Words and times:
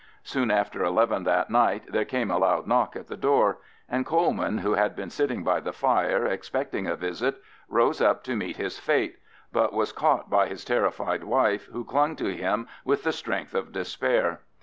Soon 0.23 0.49
after 0.49 0.83
eleven 0.83 1.25
that 1.25 1.51
night 1.51 1.83
there 1.87 2.05
came 2.05 2.31
a 2.31 2.39
loud 2.39 2.65
knock 2.65 2.95
at 2.95 3.05
the 3.07 3.15
door, 3.15 3.59
and 3.87 4.03
Coleman, 4.03 4.57
who 4.57 4.73
had 4.73 4.95
been 4.95 5.11
sitting 5.11 5.43
by 5.43 5.59
the 5.59 5.71
fire 5.71 6.25
expecting 6.25 6.87
a 6.87 6.95
visit, 6.95 7.39
rose 7.69 8.01
up 8.01 8.23
to 8.23 8.35
meet 8.35 8.57
his 8.57 8.79
fate, 8.79 9.19
but 9.53 9.73
was 9.73 9.91
caught 9.91 10.27
by 10.27 10.47
his 10.47 10.65
terrified 10.65 11.23
wife, 11.23 11.67
who 11.67 11.85
clung 11.85 12.15
to 12.15 12.35
him 12.35 12.67
with 12.83 13.03
the 13.03 13.11
strength 13.13 13.53
of 13.53 13.71
despair. 13.71 14.41